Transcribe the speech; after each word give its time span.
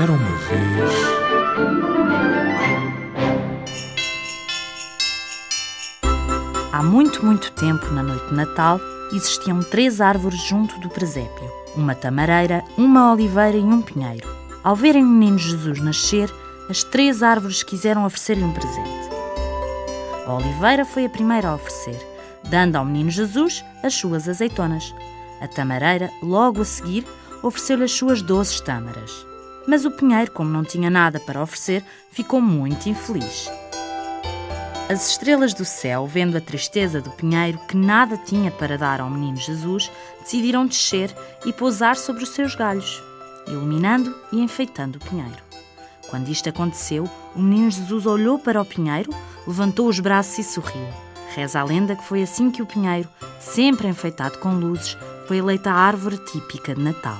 Era 0.00 0.12
uma 0.12 0.36
vez. 0.36 0.92
Há 6.72 6.82
muito, 6.84 7.26
muito 7.26 7.50
tempo, 7.50 7.84
na 7.86 8.04
noite 8.04 8.28
de 8.28 8.34
Natal, 8.34 8.80
existiam 9.12 9.58
três 9.58 10.00
árvores 10.00 10.40
junto 10.40 10.78
do 10.78 10.88
presépio: 10.88 11.50
uma 11.74 11.96
tamareira, 11.96 12.62
uma 12.76 13.12
oliveira 13.12 13.56
e 13.56 13.64
um 13.64 13.82
pinheiro. 13.82 14.28
Ao 14.62 14.76
verem 14.76 15.02
o 15.02 15.08
menino 15.08 15.36
Jesus 15.36 15.80
nascer, 15.80 16.32
as 16.70 16.84
três 16.84 17.20
árvores 17.20 17.64
quiseram 17.64 18.04
oferecer-lhe 18.04 18.44
um 18.44 18.52
presente. 18.52 19.08
A 20.28 20.32
oliveira 20.32 20.84
foi 20.84 21.06
a 21.06 21.10
primeira 21.10 21.48
a 21.48 21.54
oferecer, 21.56 21.98
dando 22.48 22.76
ao 22.76 22.84
menino 22.84 23.10
Jesus 23.10 23.64
as 23.82 23.94
suas 23.94 24.28
azeitonas. 24.28 24.94
A 25.40 25.48
tamareira, 25.48 26.08
logo 26.22 26.62
a 26.62 26.64
seguir, 26.64 27.04
ofereceu-lhe 27.42 27.82
as 27.82 27.90
suas 27.90 28.22
doces 28.22 28.60
tâmaras. 28.60 29.26
Mas 29.68 29.84
o 29.84 29.90
pinheiro, 29.90 30.30
como 30.30 30.48
não 30.48 30.64
tinha 30.64 30.88
nada 30.88 31.20
para 31.20 31.42
oferecer, 31.42 31.84
ficou 32.10 32.40
muito 32.40 32.88
infeliz. 32.88 33.50
As 34.88 35.10
estrelas 35.10 35.52
do 35.52 35.66
céu, 35.66 36.06
vendo 36.06 36.38
a 36.38 36.40
tristeza 36.40 37.02
do 37.02 37.10
pinheiro, 37.10 37.58
que 37.68 37.76
nada 37.76 38.16
tinha 38.16 38.50
para 38.50 38.78
dar 38.78 39.02
ao 39.02 39.10
menino 39.10 39.36
Jesus, 39.36 39.92
decidiram 40.22 40.66
descer 40.66 41.14
e 41.44 41.52
pousar 41.52 41.96
sobre 41.96 42.22
os 42.22 42.30
seus 42.30 42.54
galhos, 42.54 43.02
iluminando 43.46 44.16
e 44.32 44.40
enfeitando 44.40 44.96
o 44.96 45.04
pinheiro. 45.04 45.42
Quando 46.08 46.30
isto 46.30 46.48
aconteceu, 46.48 47.04
o 47.36 47.38
menino 47.38 47.70
Jesus 47.70 48.06
olhou 48.06 48.38
para 48.38 48.62
o 48.62 48.64
pinheiro, 48.64 49.12
levantou 49.46 49.86
os 49.86 50.00
braços 50.00 50.38
e 50.38 50.44
sorriu. 50.44 50.88
Reza 51.34 51.60
a 51.60 51.64
lenda 51.64 51.94
que 51.94 52.04
foi 52.04 52.22
assim 52.22 52.50
que 52.50 52.62
o 52.62 52.66
pinheiro, 52.66 53.06
sempre 53.38 53.86
enfeitado 53.86 54.38
com 54.38 54.54
luzes, 54.54 54.96
foi 55.26 55.36
eleita 55.36 55.70
a 55.70 55.74
árvore 55.74 56.16
típica 56.16 56.74
de 56.74 56.80
Natal. 56.80 57.18